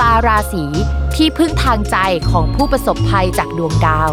[0.00, 0.64] ตาราศี
[1.16, 1.96] ที่พึ่งทางใจ
[2.30, 4.12] ของผู้ประสบภัยจากดวงดาว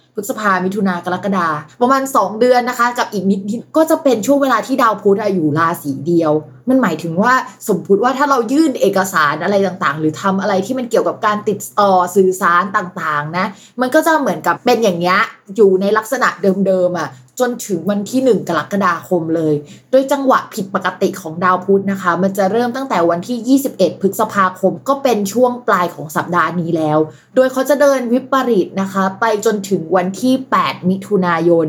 [0.15, 1.47] พฤษภามิถุนากรกฎา
[1.81, 3.39] ประมาณ 2 เดือนนะคะ กับอีกนิด
[3.77, 6.31] ก็จะเป็นช่วงเวลาที่ดาวพุธอยู่ราศีเดียว
[6.69, 7.33] มันหมายถึงว่า
[7.67, 13.45] สมมติว่าถ้าเรายื่นเอกสารอะไรต่างๆ หรือทำอะไรที่มันเกี่ยวกับการติดต่อสื่อสารต่างๆนะ
[13.81, 15.19] มันก็จะเหมือนกับเป็นอย่างเงี้ย
[15.55, 16.29] อยู่ในลักษณะ
[16.67, 17.09] เดิมๆอะ
[17.41, 19.53] จนถึงวันที่ 1 กรกฎาคมเลย
[19.91, 26.97] โดยจังหวะผิดปกติของดาวพุธนะคะ มันจะเริ่มตั้งแต่วันที่ 21 พฤษภาคม ก็เป็นช่วงปลายของสัปดาห์นี้แล้ว
[27.35, 31.67] โดยเขาจะเดินวิปริตนะคะ ไปจนถึงวันที่ 8 มิถุนายน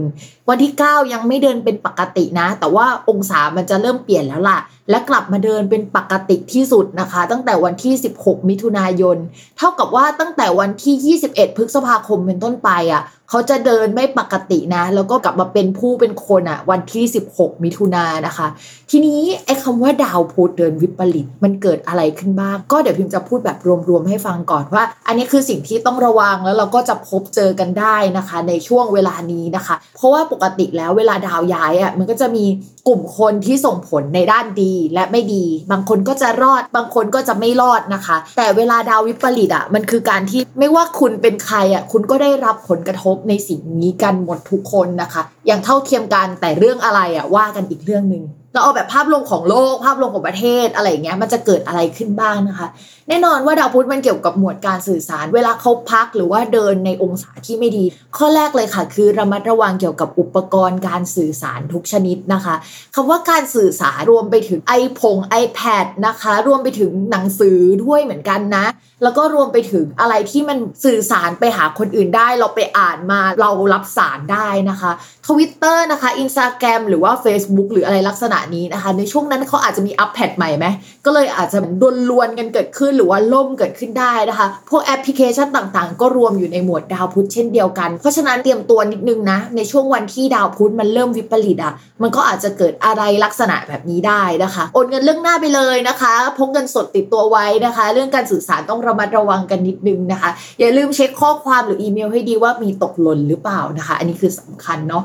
[0.49, 4.59] วันที่ 9 ยังไม่เดินเป็นปกตินะ แต่ว่าองศามันจะเริ่มเปลี่ยนแล้วล่ะ
[4.91, 9.17] และกลับมาเดินเป็นปกติที่สุดนะคะ ตั้งแต่วันที่ 16 มิถุนายน
[9.59, 17.05] เท่ากับว่าตั้งแต่วันที่ 21 พฤษภาคมเป็นต้นไปอะเขาจะเดินไม่ปกตินะ แล้วก็กลับมาเป็นผู้เป็นคนอะ วันที่
[17.35, 18.49] 16 มิถุนายนนะคะ
[18.91, 32.45] ทีนี้ไอ้คำว่าดาวพุธเดินวิปริตมันเกิดอะไรขึ้นบ้าง ก็เดี๋ยวพิมจะพูดแบบรวมๆให้ฟังก่อนว่า อันนี้คือสิ่งที่ต้องระวังแล้วเราก็จะพบเจอกันได้นะคะ ในช่วงเวลานี้นะคะ เพราะว่าปกติแล้วเวลาดาวย้ายอะมันก็จะมี
[32.89, 52.69] กลุ่มคนที่ส่งผลในด้านดีและไม่ดี บางคนก็จะรอด บางคนก็จะไม่รอดนะคะ แต่เวลาดาววิปริตอะมันคือการที่ไม่ว่าคุณเป็นใครอะคุณก็ได้รับผลกระทบในสิ่งนี้กันหมดทุกคนนะคะ อย่างเท่าเทียมกันแต่เรื่องอะไรอะว่ากันอีกเรื่องหนึ่ง เราเอาแบบภาพรวมของโลกภาพรวมของประเทศอะไรอย่างเงี้ยมันจะเกิดอะไรขึ้นบ้างนะคะ
[53.09, 57.85] แน่นอนว่าดาวพุธมันเกี่ยวกับหมวดการสื่อสาร เวลาเขาพักหรือว่าเดินในองศาที่ไม่ดี
[58.17, 62.55] ข้อแรกเลยค่ะ คือระมัดระวังเกี่ยวกับอุปกรณ์การสื่อสารทุกชนิดนะคะ
[62.95, 68.67] คำว่าการสื่อสารรวมไปถึงไอพง iPad นะคะ รวมไปถึงหนังสือด้วยเหมือนกันนะ
[69.03, 74.91] แล้วก็รวมไปถึงอะไรที่มันสื่อสารไปหาคนอื่นได้ เราไปอ่านมาเรารับสารได้นะคะ
[75.27, 80.67] ทวิตเตอร์นะคะอินสตาแกรมหรือว่า Facebook หรืออะไรลักษณะนี้นะคะ ในช่วงนั้นเขาอาจจะมีอัปเดตใหม่ไหม
[81.05, 100.31] ก็เลยอาจจะโดนรวนกันเกิดขึ้นหรือว่าล่มเกิดขึ้นได้นะคะ พวกแอปพลิเคชันต่างๆ ก็รวมอยู่ในหมวดดาวพุธเช่นเดียวกัน เพราะฉะนั้นเตรียมตัวนิดนึงนะ ในช่วงวันที่ดาวพุธมันเริ่มวิปริตอะมันก็อาจจะเกิดอะไรลักษณะแบบนี้ได้นะคะโอนเงินเรื่องหน้าไปเลยนะคะพกเงินสดติดตัวไว้นะคะ เรื่องการสื่อสารต้องระมัดระวังกันนิดนึงนะคะ
[100.61, 105.05] อย่าลืมเช็คข้อความหรืออีเมลให้ดีว่ามีตกหล่นหรือเปล่านะคะ อันนี้คือสำคัญเนาะ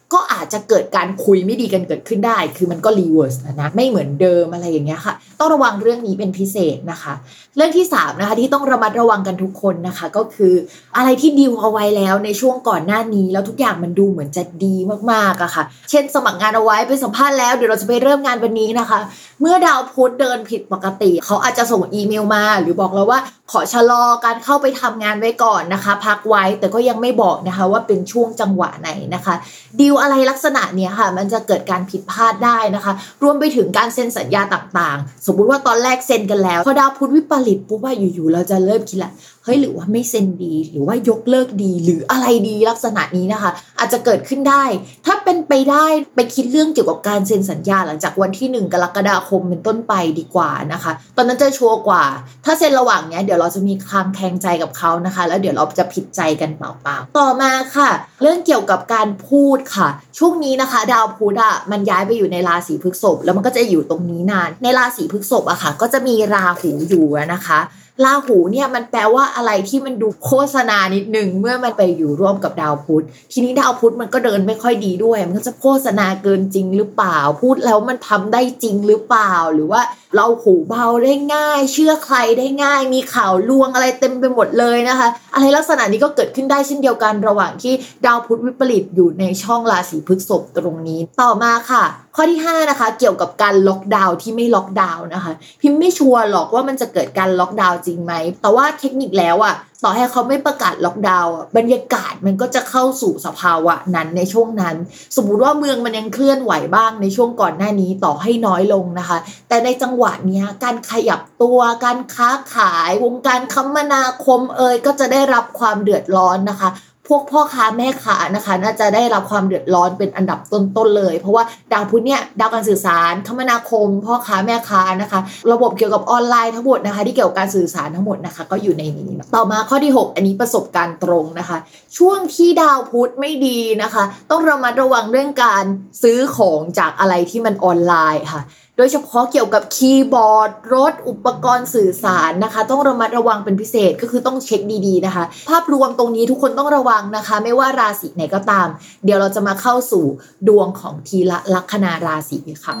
[0.13, 7.13] ก็อาจจะเกิดการคุยไม่ดีกันเกิดขึ้นได้ คือมันก็ reverse นะไม่เหมือนเดิมอะไรอย่างเงี้ยค่ะ ต้องระวังเรื่องนี้เป็นพิเศษนะคะ
[7.55, 10.53] เรื่องที่3นะคะที่ต้องระมัดระวังกันทุกคนนะคะ ก็คือ
[10.97, 14.75] อะไรที่ดิวเอาไว้แล้วในช่วงก่อนหน้านี้ แล้วทุกอย่างมันดูเหมือนจะดี
[15.11, 18.99] มากๆอะค่ะ เช่น สมัครงานเอาไว้ไปสัมภาษณ์แล้วเดี๋ยวเราจะไปเริ่มงานวันนี้นะคะ
[19.41, 23.19] เมื่อดาวพุธเดินผิดปกติ เขาอาจจะส่งอีเมลมา หรือบอกเราว่า
[23.51, 29.35] ขอชะลอการเข้าไปทำงานไว้ก่อนนะคะ พักไว้แต่ก็ยังไม่บอกนะคะ ว่าเป็นช่วงจังหวะไหนนะคะ
[29.79, 32.93] ดีลอะไรลักษณะเนี้ยค่ะ มันจะเกิดการผิดพลาดได้นะคะ
[33.23, 39.11] รวมไปถึงการเซ็นสัญญาต่างๆ สมมุติว่าตอนแรกเซ็นกันแล้ว พอดาวพุธวิปริตปุ๊บว่าอยู่ๆเราจะเริ่มคิดละ
[39.53, 44.63] ฮ้ยหรือว่าไม่เซ็นดี หรือว่ายกเลิกดี หรืออะไรดีลักษณะนี้นะคะ อาจจะเกิดขึ้นได้
[45.05, 52.03] ถ้าเป็นไปได้ไปคิดเรื่องเกี่ยวกับการเซ็นสัญญาหลังจากวันที่ 1 กรกฎาคมเป็นต้นไปดีกว่านะคะ ตอนนั้นจะชัวร์กว่า
[52.45, 57.89] ถ้าเซ็นระหว่างเนี้ยเดี๋ยวเราจะมีคลางแคลงใจกับเขานะคะ แล้วเดี๋ยวเราจะผิดใจกันเปล่าๆต่อมาค่ะ
[58.21, 59.87] เรื่องเกี่ยวกับการพูดค่ะ
[60.17, 67.59] ช่วงนี้นะคะ ดาวพุธอะมันย้ายไปอยู่ในราศีพฤษภแล้วมันก็จะอยู่ตรงนี้นาน ในราศีพฤษภอะค่ะ ก็จะมีราหูอยู่นะคะ
[68.05, 79.81] ราหูเนี่ยมันแปลว่าอะไรที่มันดูโฆษณานิดนึงเมื่อมันไปอยู่ร่วมกับดาวพุธ ทีนี้ดาวพุธมันก็เดินไม่ค่อยดีด้วย มันก็จะโฆษณาเกินจริงหรือเปล่า พูดแล้วมันทำได้จริงหรือเปล่า หรือว่า
[80.15, 87.73] เราหูเบาได้ง่าย เชื่อใครได้ง่าย มีข่าวลวงอะไรเต็มไปหมดเลยนะคะ อะไรลักษณะนี้ก็เกิดขึ้นได้เช่นเดียวกันระหว่างที่
[88.05, 91.83] ดาวพุธวิปริตอยู่ในช่องราศีพฤษภตรงนี้ต่อมาค่ะ
[92.15, 95.31] ข้อที่ 5 นะคะ เกี่ยวกับการล็อกดาวน์ที่ไม่ล็อกดาวน์นะคะ
[95.61, 104.75] พิมพ์ไม่ชัวร์หรอกว่ามันจะเกิดการล็อกดาวน์จริงไหม แต่ว่าเทคนิคแล้วอะต่อให้เขาไม่ประกาศล็อกดาวน์บรรยากาศมันก็จะเข้าสู่สภาวะนั้นในช่วงนั้น
[105.15, 109.17] สมมุติว่าเมืองมันยังเคลื่อนไหวบ้างในช่วงก่อนหน้านี้ต่อให้น้อยลงนะคะ
[109.49, 116.69] แต่ในจังหวะนี้การขยับตัวการค้าขายวงการคมนาคมเอยก็จะได้รับความเดือดร้อนนะคะ
[117.07, 121.43] พวกพ่อค้าแม่ค้านะคะ น่าจะได้รับความเดือดร้อนเป็นอันดับต้นๆเลย เพราะว่า
[121.73, 125.19] ดาวพุธเนี่ยดาวการสื่อสารคมนาคม พ่อค้าแม่ค้านะคะ
[125.51, 131.57] ระบบเกี่ยวกับออนไลน์ทั้งหมดนะคะ ที่เกี่ยวกับการสื่อสารทั้งหมดนะคะ ก็อยู่ในนี้ ต่อมาข้อที่ 6 อันนี้ประสบการณ์ตรงนะคะ
[131.97, 135.65] ช่วงที่ดาวพุธไม่ดีนะคะ ต้องระมัดระวังเรื่องการ
[136.03, 138.41] ซื้อของจากอะไรที่มันออนไลน์ค่ะ
[138.77, 148.67] โดยเฉพาะเกี่ยวกับคีย์บอร์ดรถอุปกรณ์สื่อสารนะคะ ต้องระมัดระวังเป็นพิเศษก็คือต้องเช็คดีๆนะคะ ภาพรวมตรงนี้ทุกคนต้องระวังนะคะ ไม่ว่าราศีไหนก็ตาม
[149.05, 150.05] เดี๋ยวเราจะมาเข้าสู่
[150.47, 152.75] ดวงของทีละลัคนาราศีค่ะ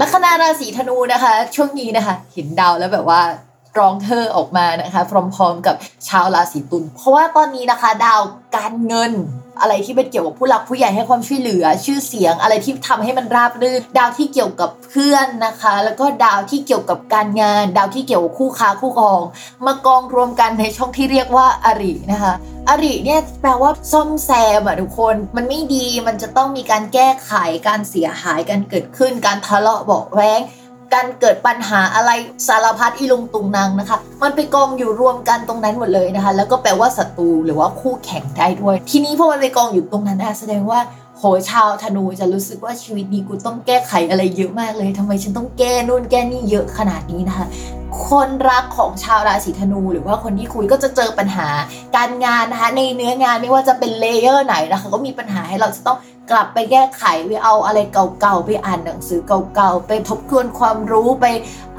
[0.00, 3.20] ลัคนาราศีธนูนะคะ ช่วงนี้นะคะเห็นดาวแล้วแบบว่า
[3.78, 5.76] ร้องเธอออกมานะคะพร้อมๆกับ
[6.08, 8.20] ชาวราศีตุลเพราะว่าตอนนี้นะคะ ดาว
[8.56, 9.12] การเงิน
[9.60, 19.22] อะไรที่เป็นเกี่ยวกับผู้หลักผู้ใหญ่ให้ความช่วยเหลือ ชื่อเสียงอะไรที่ทำให้มันราบรื่น ดาวที่เกี่ยวกับเพื่อนนะคะ แล้วก็ดาวที่เกี่ยวกับการงาน ดาวที่เกี่ยวกับคู่ค้าคู่ครอง
[19.66, 22.34] มากองรวมกันในช่องที่เรียกว่าอรินะคะ
[22.68, 27.32] อริเนี่ยแปลว่าซ่อมแซมอะทุกคนมันไม่ดีมันจะต้องมีการแก้ไข
[27.68, 30.40] การเสียหายการเกิดขึ้น การทะเลาะเบาะแว้ง
[30.94, 32.10] การเกิดปัญหาอะไร
[32.48, 40.78] สารพัดอีลงตุงนางนะคะ มันไปกองอยู่รวมกันตรงนั้นหมดเลยนะคะ แล้วก็แปลว่าศัตรูหรือว่าคู่แข่งได้ด้วย ทีนี้พอมันไปกองอยู่ตรงนั้นนะแสดงว่า
[41.22, 47.46] โหชาวธนูจะรู้สึกว่าชีวิตนี้กูต้องแก้ไขอะไรเยอะมากเลยทำไมฉันต้องแก้นู่นแก้นี่เยอะขนาดนี้นะคะ
[48.08, 51.48] คนรักของชาวราศีธนู หรือว่าคนที่คุยก็จะเจอปัญหา
[51.96, 55.98] การงานนะคะในเนื้องานไม่ว่าจะเป็นเลเยอร์ไหนนะคะก็มีปัญหาให้เราจะต้อง
[56.30, 59.20] กลับไปแก้ไขไปเอาอะไรเก่าๆไปอ่านหนังสือ
[59.54, 61.26] เก่าๆไปทบทวนความรู้ไป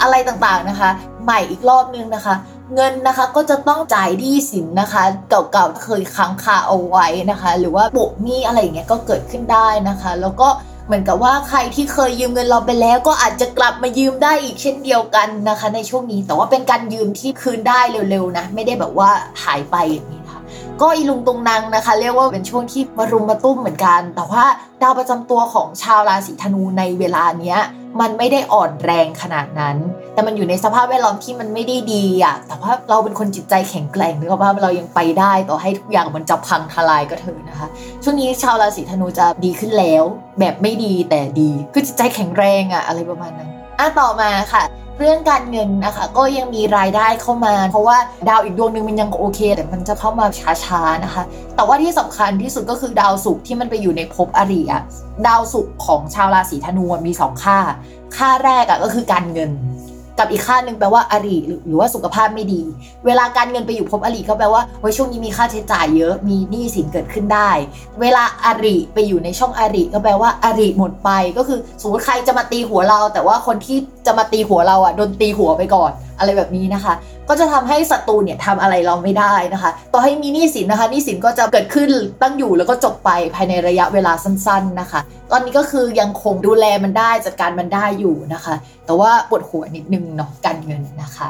[0.01, 0.89] อะไรต่างๆนะคะ
[1.23, 2.35] ใหม่อีกรอบนึงนะคะ
[2.75, 10.49] เงินนะคะก็จะต้องจ่ายหนี้สินนะคะ เก่าๆเคยค้างคาเอาไว้นะคะ หรือว่าโบกหนี้อะไรอย่างเงี้ยก็เกิดขึ้นได้นะคะ แล้วก็
[10.85, 17.79] เหมือนกับว่าใครที่เคยยืมเงินเราไปแล้ว ก็อาจจะกลับมายืมได้อีกเช่นเดียวกันนะคะ ในช่วงนี้แต่ว่าเป็นการยืมที่คืนได้
[18.09, 19.09] เร็วๆนะไม่ได้แบบว่า
[19.43, 20.41] หายไปอย่างนี้นะคะ
[20.81, 24.43] ก็อีลุงตุงนางนะคะ เรียกว่าเป็นช่วงที่มารุมมาตุ้มเหมือนกัน แต่ว่า
[24.81, 27.59] ดาวประจำตัวของชาวราศีธนูในเวลาเนี้ย
[28.01, 29.77] มันไม่ได้อ่อนแรงขนาดนั้น
[30.13, 37.67] แต่มันอยู่ในสภาพแวดล้อมที่มันไม่ได้ดีอะแต่ว่าเราเป็นคนจิตใจแข็งแกร่งนึกว่าเรายังไปได้ต่อให้ทุกอย่างมันจะพังทลายก็เถอะนะคะ
[38.03, 40.03] ช่วงนี้ชาวราศีธนูจะดีขึ้นแล้ว
[40.39, 44.63] แบบไม่ดีแต่ดีคือจิตใจแข็งแรงอะอะไรประมาณนั้นอะต่อมาค่ะ
[44.99, 47.97] เรื่องการเงินนะคะ ก็ยังมีรายได้เข้ามา เพราะว่า
[48.29, 50.25] ดาวอีกดวงหนึ่งมันยังโอเค แต่มันจะเข้ามา
[50.63, 51.23] ช้าๆนะคะ
[51.55, 54.81] แต่ว่าที่สำคัญที่สุดก็คือดาวศุกร์ที่มันไปอยู่ในภพอริอะ
[55.27, 57.57] ดาวศุกร์ของชาวราศีธนูมีสองค่า
[58.17, 59.51] ค่าแรกอะก็คือการเงิน
[60.19, 62.61] กับอีกค่าหนึ่งแปลว่าอริหรือหรือว่าสุขภาพไม่ดี
[63.05, 67.51] เวลาการเงินไปอยู่ภพอริก็แปลว่าเฮ้ยช่วงนี้มีค่าใช้จ่ายเยอะมีหนี้สินเกิดขึ้นได้
[68.01, 76.93] เวลาอริไปอยู่ในช่องอริก็แปลว่าอริหมดไปก็คือสมมติใครจะมาตีหัวเรา แต่ว่าคนที่ จะมาตีหัวเราอะโดนตีหัวไปก่อนอะไรแบบนี้นะคะ
[77.29, 81.89] ก็จะทำให้ศัตรูเนี่ยทำอะไรเราไม่ได้นะคะ ต่อให้มีหนี้สินนะคะหนี้สินก็จะเกิดขึ้น
[82.21, 84.99] ตั้งอยู่แล้วก็จบไปภายในระยะเวลาสั้น ๆนะคะ
[85.31, 88.55] ตอนนี้ก็คือยังคงดูแลมันได้จัดการมันได้อยู่นะคะ
[88.85, 91.27] แต่ว่าปวดหัวนิดนึงเนาะการเงินนะคะ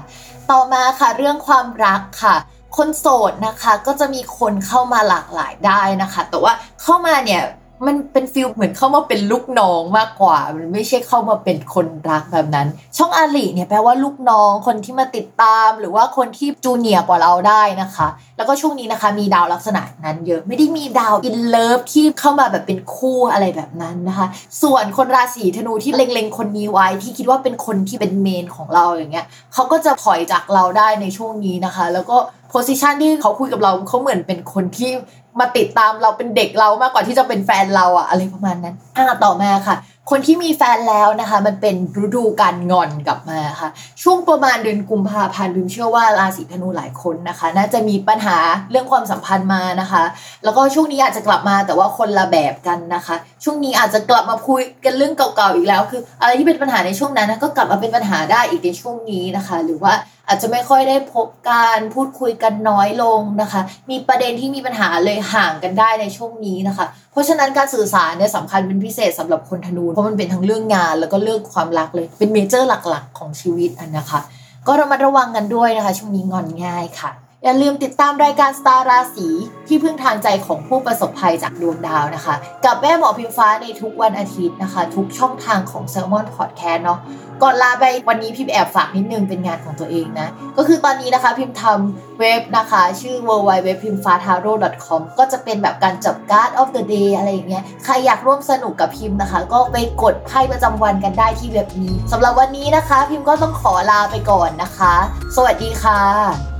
[0.51, 2.35] ต่อมาค่ะเรื่องความรักค่ะ
[2.77, 7.41] คนโสดนะคะก็จะมีคนเข้ามาหลากหลายได้นะคะ แต่ว่าเข้ามาเนี่ย
[7.87, 24.27] มันเป็น feel เหมือนเข้ามาเป็นลูกน้องมากกว่า มันไม่ใช่เข้ามาเป็นคนรักแบบนั้น ช่องอริเนี่ยแปลว่าลูกน้องคนที่มาติดตาม หรือว่าคนที่ junior กว่าเราได้นะคะ แล้วก็ช่วงนี้นะคะ มีดาวลักษณะนั้นเยอะไม่ได้มีดาว in love ที่เข้ามาแบบเป็นคู่อะไรแบบนั้นนะคะ
[24.61, 32.17] ส่วนคนราศีธนูที่เล็งๆคนนี้ไว้ที่คิดว่าเป็นคนที่เป็น main ของเราอย่างเงี้ยเขาก็จะถอยจากเราได้ในช่วงนี้นะคะ แล้วก็
[32.49, 34.91] โพสิชันที่เขาคุยกับเราเขาเหมือนเป็นคนที่
[35.39, 39.77] มาติดตามเราเป็นเด็กเรามากกว่าที่จะเป็นแฟนเราอะอะไรประมาณนั้นอะต่อมาค่ะ
[40.11, 43.69] คนที่มีแฟนแล้วนะคะ มันเป็นฤดูการงอนกลับมาค่ะ
[44.03, 48.37] ช่วงประมาณเดือนกุมภาพันธ์บิมเชื่อว่าราศีธนูหลายคนนะคะ น่าจะมีปัญหา
[48.71, 50.03] เรื่องความสัมพันธ์มานะคะ
[50.43, 59.93] แล้วก็ช่วงนี้อาจจะกลับมาแต่ว่าคนละแบบกันนะคะ ช่วงนี้อาจจะกลับมาคุยกันเรื่องเก่าๆอีกแล้ว คือ อะไรที่เป็นปัญหาในช่วงนั้นก็กลับมาเป็นปัญหาได้อีกในช่วงนี้นะคะ หรือว่า
[60.27, 74.21] อาจจะไม่ค่อยได้พบการพูดคุยกันน้อยลงนะคะ มีประเด็นที่มีปัญหาเลยห่างกันได้ในช่วงนี้นะคะ เพราะฉะนั้นการสื่อสารเนี่ยสำคัญเป็นพิเศษสำหรับคนธนูเพราะมันเป็นทั้งเรื่องงาน แล้วก็เรื่องความรักเลย เป็นเมเจอร์หลักๆ ของชีวิตอันนะคะ
[74.67, 77.11] ก็ระมัดระวังกันด้วยนะคะ ช่วงนี้งอนง่ายค่ะ
[77.45, 79.27] อย่าลืมติดตามรายการสตาร์ราศี
[79.67, 82.35] ที่พึ่งทางใจของผู้ประสบภัยจากดวงดาวนะคะ
[82.65, 86.99] กับแม่หมอพิมฟ้าในทุกวันอาทิตย์นะคะ ทุกช่องทางของ s ซ l m o n Podcast เนาะ
[87.43, 94.53] ก่อนลาไปวันนี้พิมแอบฝากนิดนึงเป็นงานของตัวเองนะ ก็คือตอนนี้นะคะพิมทำเว็บนะคะ ชื่อ w w w p i m f a t a r o
[94.85, 104.93] com ก็จะเป็นแบบการจับ Card of the Day อะไรอย่างเงี้ยใครอยากร่วมสนุกกับพิมนะคะ ก็ไปกดไพ่ประจำวันกันได้ที่เว็บนี้สำหรับวันนี้นะคะ พิมก็ต้องขอลาไปก่อนนะคะ
[105.35, 106.52] สวัสดีค่ะ